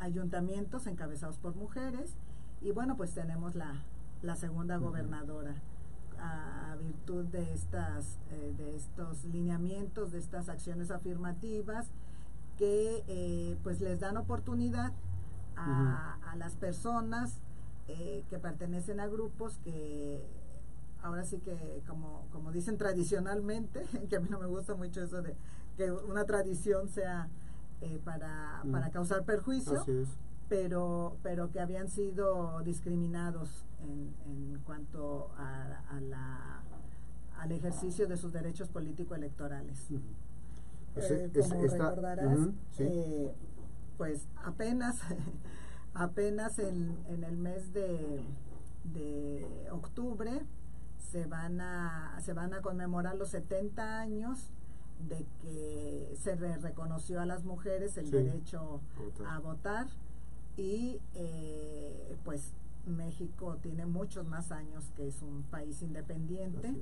ayuntamientos 0.00 0.86
encabezados 0.86 1.38
por 1.38 1.54
mujeres. 1.54 2.14
Y 2.60 2.72
bueno, 2.72 2.96
pues 2.96 3.12
tenemos 3.14 3.54
la, 3.54 3.82
la 4.22 4.36
segunda 4.36 4.76
gobernadora 4.76 5.54
a, 6.18 6.72
a 6.72 6.76
virtud 6.76 7.24
de 7.26 7.52
estas 7.52 8.18
eh, 8.30 8.54
de 8.56 8.76
estos 8.76 9.24
lineamientos 9.24 10.12
de 10.12 10.18
estas 10.18 10.48
acciones 10.48 10.90
afirmativas 10.90 11.90
que 12.58 13.02
eh, 13.08 13.56
pues 13.62 13.80
les 13.80 13.98
dan 13.98 14.16
oportunidad 14.18 14.92
a, 15.56 16.18
a 16.30 16.36
las 16.36 16.54
personas 16.54 17.40
que 18.30 18.38
pertenecen 18.38 19.00
a 19.00 19.06
grupos 19.06 19.58
que 19.64 20.24
ahora 21.02 21.24
sí 21.24 21.38
que 21.38 21.82
como, 21.86 22.26
como 22.32 22.52
dicen 22.52 22.76
tradicionalmente, 22.78 23.82
que 24.08 24.16
a 24.16 24.20
mí 24.20 24.28
no 24.30 24.38
me 24.38 24.46
gusta 24.46 24.74
mucho 24.74 25.02
eso 25.02 25.22
de 25.22 25.34
que 25.76 25.90
una 25.90 26.24
tradición 26.24 26.88
sea 26.88 27.28
eh, 27.80 27.98
para, 28.04 28.60
Mm. 28.64 28.70
para 28.72 28.90
causar 28.90 29.24
perjuicio, 29.24 29.80
Así 29.80 29.90
es. 29.90 30.08
pero, 30.48 31.16
pero 31.22 31.50
que 31.50 31.58
habían 31.60 31.88
sido 31.88 32.60
discriminados 32.62 33.64
en, 33.80 34.14
en 34.26 34.60
cuanto 34.64 35.30
a, 35.36 35.80
a 35.90 36.00
la, 36.00 36.62
al 37.38 37.50
ejercicio 37.52 38.06
de 38.06 38.16
sus 38.16 38.32
derechos 38.32 38.68
político-electorales. 38.68 39.88
Pues, 40.94 41.10
Eh, 41.10 41.30
es- 41.34 41.48
como 41.48 41.62
recordarás, 41.62 42.38
sí. 42.72 42.84
eh, 42.84 43.34
pues 43.98 44.28
apenas, 44.44 45.00
apenas 45.94 46.58
en, 46.60 46.98
en 47.08 47.24
el 47.24 47.36
mes 47.36 47.72
de, 47.72 48.22
de 48.92 49.68
octubre 49.72 50.46
se 51.12 51.26
van 51.26 51.60
a 51.60 52.18
se 52.24 52.32
van 52.32 52.54
a 52.54 52.62
conmemorar 52.62 53.14
los 53.16 53.28
70 53.30 54.00
años 54.00 54.48
de 55.08 55.26
que 55.42 56.16
se 56.22 56.34
re- 56.36 56.56
reconoció 56.56 57.20
a 57.20 57.26
las 57.26 57.44
mujeres 57.44 57.96
el 57.98 58.06
Sí, 58.06 58.12
derecho 58.12 58.80
votar. 58.98 59.26
a 59.26 59.38
votar. 59.40 59.86
Y 60.56 61.00
eh, 61.14 62.16
pues 62.24 62.52
México 62.86 63.58
tiene 63.62 63.84
muchos 63.86 64.26
más 64.26 64.52
años 64.52 64.84
que 64.96 65.08
es 65.08 65.20
un 65.22 65.42
país 65.50 65.82
independiente. 65.82 66.74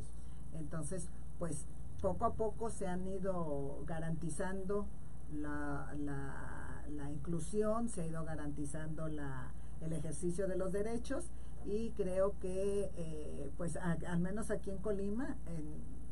Entonces, 0.55 1.09
pues 1.39 1.65
poco 2.01 2.25
a 2.25 2.35
poco 2.35 2.71
se 2.71 2.87
han 2.87 3.07
ido 3.07 3.83
garantizando 3.87 4.87
la, 5.35 5.93
la, 5.99 6.85
la 6.91 7.11
inclusión, 7.11 7.89
se 7.89 8.03
ha 8.03 8.07
ido 8.07 8.25
garantizando 8.25 9.09
la, 9.09 9.51
el 9.81 9.93
ejercicio 9.93 10.47
de 10.49 10.57
los 10.57 10.73
derechos 10.73 11.25
y 11.65 11.91
creo 11.91 12.39
que 12.41 12.91
eh, 12.97 13.51
pues 13.57 13.77
al 13.77 14.21
menos 14.21 14.51
aquí 14.51 14.71
en 14.71 14.79
Colima, 14.79 15.37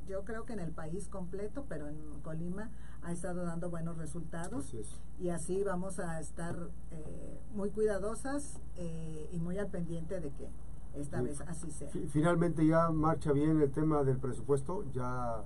yo 0.08 0.24
creo 0.24 0.44
que 0.44 0.54
en 0.54 0.60
el 0.60 0.72
país 0.72 1.08
completo, 1.08 1.66
pero 1.68 1.88
en 1.88 2.20
Colima 2.22 2.70
ha 3.02 3.12
estado 3.12 3.44
dando 3.44 3.70
buenos 3.70 3.98
resultados 3.98 4.74
y 5.20 5.28
así 5.28 5.62
vamos 5.62 5.98
a 5.98 6.18
estar 6.18 6.56
eh, 6.90 7.40
muy 7.54 7.70
cuidadosas 7.70 8.60
eh, 8.76 9.28
y 9.32 9.38
muy 9.38 9.58
al 9.58 9.68
pendiente 9.68 10.20
de 10.20 10.30
que 10.30 10.48
esta 10.94 11.20
vez 11.20 11.40
así 11.42 11.70
sea. 11.70 11.90
Finalmente 12.10 12.66
ya 12.66 12.90
marcha 12.90 13.32
bien 13.32 13.60
el 13.60 13.70
tema 13.70 14.02
del 14.02 14.18
presupuesto, 14.18 14.84
ya 14.92 15.44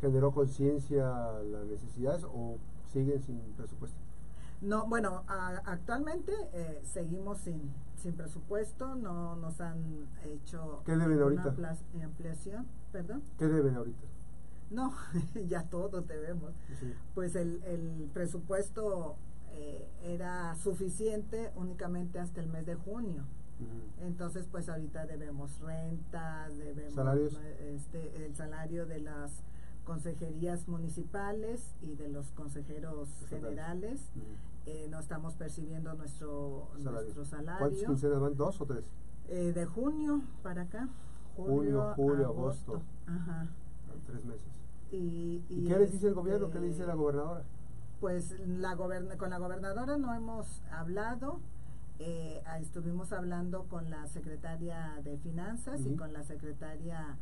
generó 0.00 0.32
conciencia 0.32 1.04
las 1.42 1.64
necesidades 1.66 2.24
o 2.24 2.58
siguen 2.92 3.22
sin 3.22 3.40
presupuesto. 3.56 3.98
No, 4.60 4.86
bueno, 4.86 5.24
actualmente 5.26 6.32
eh, 6.52 6.82
seguimos 6.84 7.38
sin, 7.38 7.72
sin 8.02 8.14
presupuesto, 8.14 8.94
no 8.96 9.36
nos 9.36 9.60
han 9.60 10.08
hecho 10.24 10.82
¿Qué 10.84 10.92
deben 10.92 11.20
ahorita? 11.20 11.54
ampliación, 12.02 12.66
perdón. 12.90 13.22
¿Qué 13.38 13.46
deben 13.46 13.76
ahorita? 13.76 14.06
No, 14.70 14.92
ya 15.48 15.62
todo 15.68 16.02
debemos. 16.02 16.52
Pues 17.14 17.36
el, 17.36 17.62
el 17.64 18.10
presupuesto 18.12 19.16
eh, 19.52 19.88
era 20.02 20.54
suficiente 20.56 21.52
únicamente 21.54 22.18
hasta 22.18 22.40
el 22.40 22.48
mes 22.48 22.66
de 22.66 22.74
junio. 22.74 23.24
Entonces, 24.00 24.48
pues 24.50 24.68
ahorita 24.68 25.06
debemos 25.06 25.60
rentas, 25.60 26.58
debemos 26.58 26.94
¿Salarios? 26.94 27.40
Este, 27.60 28.26
el 28.26 28.34
salario 28.34 28.86
de 28.86 28.98
las 28.98 29.30
consejerías 29.84 30.66
municipales 30.66 31.62
y 31.80 31.94
de 31.94 32.08
los 32.08 32.32
consejeros 32.32 33.08
generales. 33.28 34.00
Eh, 34.64 34.86
no 34.90 35.00
estamos 35.00 35.34
percibiendo 35.34 35.92
nuestro 35.94 36.68
salario. 36.76 37.02
nuestro 37.02 37.24
salario. 37.24 37.58
¿Cuántas 37.58 37.84
quincenas 37.84 38.20
van? 38.20 38.36
¿Dos 38.36 38.60
o 38.60 38.66
tres? 38.66 38.84
Eh, 39.28 39.52
de 39.52 39.66
junio 39.66 40.22
para 40.42 40.62
acá. 40.62 40.88
Julio, 41.36 41.94
julio, 41.96 42.26
agosto. 42.26 42.82
Ajá. 43.06 43.48
Tres 44.06 44.24
meses. 44.24 44.62
¿Y, 44.92 45.40
qué 45.66 45.78
les 45.78 45.92
dice 45.92 46.08
el 46.08 46.14
gobierno? 46.14 46.50
¿Qué 46.50 46.60
le 46.60 46.68
dice 46.68 46.86
la 46.86 46.94
gobernadora? 46.94 47.42
Pues 48.00 48.38
la 48.46 48.76
con 48.76 49.30
la 49.30 49.38
gobernadora 49.38 49.96
no 49.96 50.14
hemos 50.14 50.62
hablado. 50.70 51.40
Eh, 51.98 52.42
estuvimos 52.60 53.12
hablando 53.12 53.64
con 53.64 53.90
la 53.90 54.06
secretaria 54.08 55.00
de 55.04 55.18
Finanzas 55.18 55.80
y 55.86 55.94
con 55.94 56.12
la 56.12 56.22
secretaria 56.24 57.16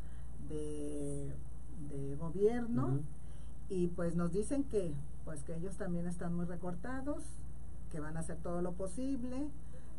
de, 0.48 1.34
de 1.90 2.16
Gobierno 2.16 3.00
y 3.70 3.86
pues 3.88 4.16
nos 4.16 4.32
dicen 4.32 4.64
que 4.64 4.92
pues 5.30 5.44
que 5.44 5.54
ellos 5.54 5.76
también 5.76 6.08
están 6.08 6.34
muy 6.34 6.44
recortados, 6.44 7.22
que 7.88 8.00
van 8.00 8.16
a 8.16 8.20
hacer 8.20 8.38
todo 8.38 8.62
lo 8.62 8.72
posible. 8.72 9.48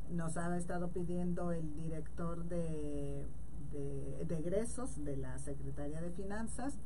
Nos 0.10 0.36
ha 0.36 0.58
estado 0.58 0.90
pidiendo 0.90 1.54
el 1.54 1.74
director 1.78 2.44
de, 2.44 3.30
de, 3.72 4.26
de 4.28 4.38
egresos 4.38 5.02
de 5.06 5.16
la 5.16 5.40
Secretaría 5.40 6.02
de 6.02 6.12
Finanzas 6.12 6.78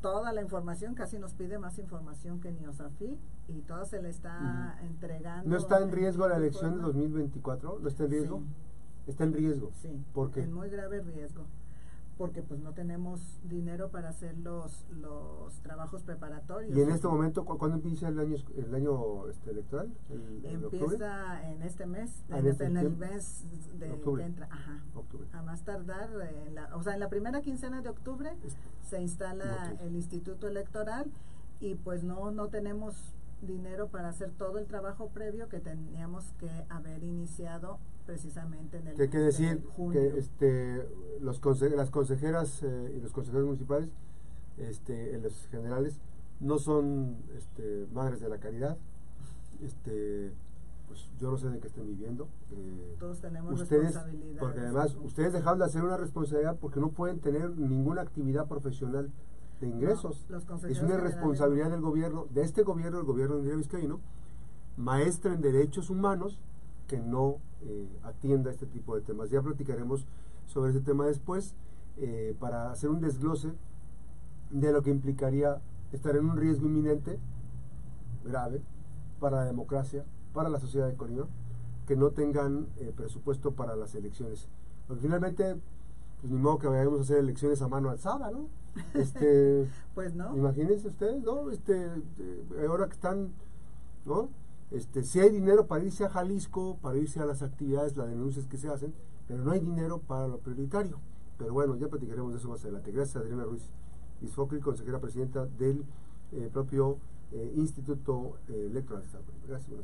toda 0.00 0.32
la 0.32 0.42
información, 0.42 0.96
casi 0.96 1.20
nos 1.20 1.34
pide 1.34 1.56
más 1.56 1.78
información 1.78 2.40
que 2.40 2.50
Niosafi 2.50 3.16
y 3.46 3.62
todo 3.62 3.84
se 3.84 4.02
le 4.02 4.08
está 4.08 4.76
entregando. 4.82 5.48
¿No 5.48 5.56
está 5.56 5.78
en 5.78 5.92
riesgo 5.92 6.26
la 6.26 6.36
elección 6.36 6.78
de 6.78 6.82
2024? 6.82 7.78
¿No 7.80 7.88
está 7.88 8.04
en 8.04 8.10
riesgo? 8.10 8.42
Está 9.06 9.22
en 9.22 9.34
riesgo. 9.34 9.70
Sí. 9.80 10.04
¿Por 10.12 10.32
qué? 10.32 10.42
En 10.42 10.52
muy 10.52 10.68
grave 10.68 11.00
riesgo 11.00 11.46
porque 12.16 12.42
pues 12.42 12.60
no 12.60 12.72
tenemos 12.72 13.20
dinero 13.44 13.90
para 13.90 14.10
hacer 14.10 14.36
los, 14.38 14.86
los 14.90 15.54
trabajos 15.62 16.02
preparatorios. 16.02 16.76
¿Y 16.76 16.80
en 16.80 16.90
este 16.90 17.08
momento 17.08 17.44
cuándo 17.44 17.76
empieza 17.76 18.08
el 18.08 18.18
año 18.18 18.36
el 18.56 18.74
año 18.74 19.28
este, 19.28 19.50
electoral? 19.50 19.92
empieza 20.44 21.50
en 21.50 21.62
este 21.62 21.86
mes, 21.86 22.24
ah, 22.30 22.38
en, 22.38 22.46
este, 22.46 22.66
el 22.66 22.96
mes 22.96 23.44
de 23.78 23.92
octubre. 23.92 24.22
que 24.22 24.28
entra, 24.28 24.48
ajá. 24.50 24.82
A 25.32 25.42
más 25.42 25.62
tardar, 25.64 26.10
en 26.46 26.54
la, 26.54 26.74
o 26.76 26.82
sea, 26.82 26.94
en 26.94 27.00
la 27.00 27.08
primera 27.08 27.40
quincena 27.40 27.82
de 27.82 27.88
octubre 27.88 28.30
este. 28.44 28.58
se 28.88 29.00
instala 29.00 29.74
el 29.80 29.96
Instituto 29.96 30.46
Electoral 30.46 31.10
y 31.60 31.74
pues 31.74 32.04
no 32.04 32.30
no 32.30 32.48
tenemos 32.48 33.14
dinero 33.46 33.88
para 33.88 34.08
hacer 34.08 34.30
todo 34.32 34.58
el 34.58 34.66
trabajo 34.66 35.08
previo 35.08 35.48
que 35.48 35.60
teníamos 35.60 36.24
que 36.38 36.50
haber 36.68 37.02
iniciado 37.02 37.78
precisamente 38.06 38.78
en 38.78 38.88
el 38.88 38.96
que, 38.96 39.08
que 39.08 39.18
decir 39.18 39.64
que 39.92 40.18
este 40.18 40.86
los 41.20 41.40
las 41.62 41.90
consejeras 41.90 42.62
eh, 42.62 42.94
y 42.96 43.00
los 43.00 43.12
consejeros 43.12 43.46
municipales 43.46 43.88
este 44.58 45.14
en 45.14 45.22
los 45.22 45.46
generales 45.48 45.98
no 46.40 46.58
son 46.58 47.16
este, 47.36 47.86
madres 47.92 48.20
de 48.20 48.28
la 48.28 48.38
caridad. 48.38 48.76
Este 49.62 50.32
pues 50.88 51.08
yo 51.18 51.30
no 51.30 51.38
sé 51.38 51.48
de 51.48 51.60
qué 51.60 51.68
estén 51.68 51.86
viviendo 51.86 52.28
eh, 52.52 52.96
todos 53.00 53.18
tenemos 53.18 53.58
ustedes 53.58 53.98
porque 54.38 54.60
además 54.60 54.94
ustedes 55.02 55.32
dejaron 55.32 55.58
de 55.58 55.64
hacer 55.64 55.82
una 55.82 55.96
responsabilidad 55.96 56.58
porque 56.60 56.78
no 56.78 56.90
pueden 56.90 57.20
tener 57.20 57.56
ninguna 57.56 58.02
actividad 58.02 58.46
profesional 58.46 59.10
de 59.60 59.68
ingresos 59.68 60.26
es 60.68 60.80
una 60.80 60.96
responsabilidad 60.96 61.70
del 61.70 61.80
gobierno 61.80 62.26
de 62.30 62.42
este 62.42 62.62
gobierno 62.62 62.98
el 62.98 63.04
gobierno 63.04 63.36
de 63.36 63.40
Andrea 63.40 63.56
Vizcaíno 63.56 64.00
maestra 64.76 65.34
en 65.34 65.40
derechos 65.40 65.90
humanos 65.90 66.38
que 66.86 66.98
no 66.98 67.38
eh, 67.62 67.88
atienda 68.02 68.50
este 68.50 68.66
tipo 68.66 68.94
de 68.94 69.02
temas. 69.02 69.30
Ya 69.30 69.42
platicaremos 69.42 70.06
sobre 70.46 70.70
ese 70.70 70.80
tema 70.80 71.06
después 71.06 71.54
eh, 71.96 72.36
para 72.38 72.70
hacer 72.70 72.90
un 72.90 73.00
desglose 73.00 73.52
de 74.50 74.72
lo 74.72 74.82
que 74.82 74.90
implicaría 74.90 75.60
estar 75.92 76.16
en 76.16 76.28
un 76.28 76.36
riesgo 76.36 76.66
inminente, 76.66 77.18
grave, 78.24 78.62
para 79.20 79.38
la 79.38 79.44
democracia, 79.44 80.04
para 80.32 80.48
la 80.48 80.60
sociedad 80.60 80.88
de 80.88 80.96
Colima, 80.96 81.26
que 81.86 81.96
no 81.96 82.10
tengan 82.10 82.66
eh, 82.76 82.92
presupuesto 82.94 83.52
para 83.52 83.76
las 83.76 83.94
elecciones. 83.94 84.48
Porque 84.86 85.02
finalmente, 85.02 85.56
pues 86.20 86.32
ni 86.32 86.38
modo 86.38 86.58
que 86.58 86.66
vayamos 86.66 86.98
a 86.98 87.02
hacer 87.02 87.18
elecciones 87.18 87.62
a 87.62 87.68
mano 87.68 87.90
alzada, 87.90 88.30
¿no? 88.30 88.48
Este, 88.94 89.68
pues 89.94 90.14
no. 90.14 90.36
Imagínense 90.36 90.88
ustedes, 90.88 91.22
¿no? 91.22 91.50
Este, 91.50 91.90
ahora 92.68 92.86
que 92.86 92.94
están, 92.94 93.32
¿no? 94.04 94.28
Este, 94.70 95.02
si 95.04 95.20
hay 95.20 95.30
dinero 95.30 95.66
para 95.66 95.84
irse 95.84 96.04
a 96.04 96.10
Jalisco, 96.10 96.78
para 96.82 96.98
irse 96.98 97.20
a 97.20 97.26
las 97.26 97.42
actividades, 97.42 97.96
las 97.96 98.08
denuncias 98.08 98.46
que 98.46 98.56
se 98.56 98.68
hacen, 98.68 98.92
pero 99.28 99.42
no 99.44 99.52
hay 99.52 99.60
dinero 99.60 100.00
para 100.00 100.26
lo 100.26 100.38
prioritario. 100.38 100.98
Pero 101.38 101.52
bueno, 101.52 101.76
ya 101.76 101.88
platicaremos 101.88 102.32
de 102.32 102.38
eso 102.38 102.48
más 102.48 102.62
adelante. 102.62 102.90
Gracias 102.92 103.16
Adriana 103.16 103.44
Ruiz 103.44 103.70
Isfocri, 104.22 104.60
consejera 104.60 105.00
presidenta 105.00 105.46
del 105.46 105.84
eh, 106.32 106.48
propio 106.52 106.98
eh, 107.32 107.52
Instituto 107.56 108.38
eh, 108.48 108.66
Electoral. 108.70 109.04
Gracias. 109.46 109.80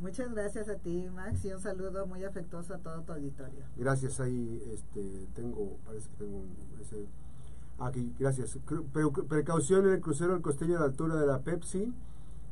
Muchas 0.00 0.32
gracias 0.32 0.68
a 0.68 0.76
ti, 0.76 1.08
Max, 1.14 1.44
y 1.44 1.52
un 1.52 1.60
saludo 1.60 2.06
muy 2.06 2.24
afectuoso 2.24 2.74
a 2.74 2.78
todo 2.78 3.02
tu 3.02 3.12
auditorio. 3.12 3.64
Gracias, 3.76 4.18
ahí 4.18 4.60
este, 4.72 5.28
tengo, 5.34 5.76
parece 5.86 6.08
que 6.10 6.16
tengo 6.16 6.42
ese, 6.80 7.06
aquí, 7.78 8.14
gracias. 8.18 8.58
Precaución 9.28 9.86
en 9.86 9.94
el 9.94 10.00
crucero 10.00 10.32
del 10.32 10.42
costeño 10.42 10.76
a 10.76 10.80
la 10.80 10.86
altura 10.86 11.16
de 11.16 11.26
la 11.26 11.40
Pepsi 11.40 11.92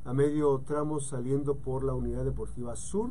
a 0.04 0.14
medio 0.14 0.62
tramo 0.66 1.00
saliendo 1.00 1.56
por 1.56 1.84
la 1.84 1.94
unidad 1.94 2.24
deportiva 2.24 2.74
sur, 2.76 3.10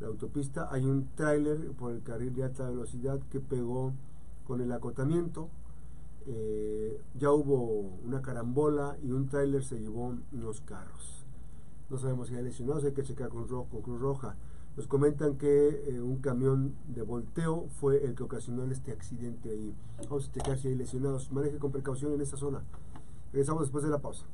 la 0.00 0.08
autopista, 0.08 0.68
hay 0.70 0.84
un 0.84 1.08
tráiler 1.14 1.70
por 1.72 1.92
el 1.92 2.02
carril 2.02 2.34
de 2.34 2.44
alta 2.44 2.68
velocidad 2.68 3.20
que 3.30 3.40
pegó 3.40 3.92
con 4.46 4.60
el 4.60 4.72
acotamiento. 4.72 5.48
Eh, 6.26 7.00
ya 7.18 7.30
hubo 7.32 7.98
una 8.04 8.22
carambola 8.22 8.96
y 9.02 9.10
un 9.10 9.28
tráiler 9.28 9.64
se 9.64 9.78
llevó 9.80 10.14
los 10.32 10.60
carros. 10.60 11.24
No 11.90 11.98
sabemos 11.98 12.28
si 12.28 12.34
hay 12.34 12.44
lesionados, 12.44 12.84
hay 12.84 12.92
que 12.92 13.02
checar 13.02 13.28
con, 13.28 13.46
con 13.46 13.82
Cruz 13.82 14.00
Roja. 14.00 14.36
Nos 14.76 14.86
comentan 14.86 15.36
que 15.36 15.84
eh, 15.86 16.00
un 16.00 16.16
camión 16.18 16.74
de 16.88 17.02
volteo 17.02 17.68
fue 17.78 18.04
el 18.04 18.14
que 18.14 18.22
ocasionó 18.22 18.64
este 18.64 18.92
accidente 18.92 19.50
ahí. 19.50 19.74
Vamos 20.08 20.28
a 20.28 20.32
checar 20.32 20.58
si 20.58 20.68
hay 20.68 20.74
lesionados. 20.74 21.30
Maneje 21.30 21.58
con 21.58 21.72
precaución 21.72 22.14
en 22.14 22.22
esta 22.22 22.38
zona. 22.38 22.62
Regresamos 23.32 23.62
después 23.62 23.84
de 23.84 23.90
la 23.90 23.98
pausa. 23.98 24.24